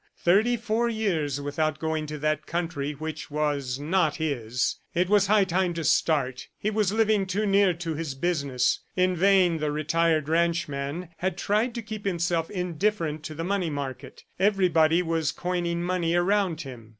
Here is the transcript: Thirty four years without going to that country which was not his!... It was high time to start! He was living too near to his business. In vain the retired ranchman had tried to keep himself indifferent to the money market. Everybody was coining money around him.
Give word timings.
Thirty 0.17 0.57
four 0.57 0.89
years 0.89 1.39
without 1.39 1.77
going 1.77 2.07
to 2.07 2.17
that 2.17 2.47
country 2.47 2.93
which 2.93 3.29
was 3.29 3.77
not 3.79 4.15
his!... 4.15 4.77
It 4.95 5.09
was 5.09 5.27
high 5.27 5.43
time 5.43 5.75
to 5.75 5.83
start! 5.83 6.47
He 6.57 6.71
was 6.71 6.91
living 6.91 7.27
too 7.27 7.45
near 7.45 7.75
to 7.75 7.93
his 7.93 8.15
business. 8.15 8.79
In 8.95 9.15
vain 9.15 9.59
the 9.59 9.71
retired 9.71 10.27
ranchman 10.27 11.09
had 11.17 11.37
tried 11.37 11.75
to 11.75 11.83
keep 11.83 12.05
himself 12.07 12.49
indifferent 12.49 13.21
to 13.25 13.35
the 13.35 13.43
money 13.43 13.69
market. 13.69 14.23
Everybody 14.39 15.03
was 15.03 15.31
coining 15.31 15.83
money 15.83 16.15
around 16.15 16.61
him. 16.61 16.89